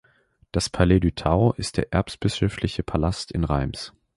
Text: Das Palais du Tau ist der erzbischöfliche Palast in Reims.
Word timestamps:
Das 0.51 0.67
Palais 0.67 0.99
du 0.99 1.13
Tau 1.13 1.53
ist 1.57 1.77
der 1.77 1.93
erzbischöfliche 1.93 2.81
Palast 2.81 3.31
in 3.31 3.43
Reims. 3.43 3.93